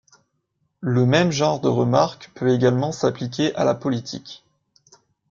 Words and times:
Le 0.79 1.05
même 1.05 1.29
genre 1.29 1.59
de 1.61 1.67
remarques 1.67 2.31
peut 2.33 2.49
également 2.49 2.91
s’appliquer 2.91 3.53
à 3.53 3.63
la 3.63 3.75
politique. 3.75 4.43